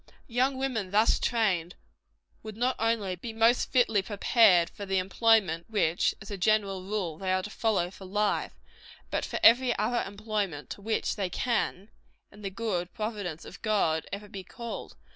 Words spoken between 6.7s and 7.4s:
rule, they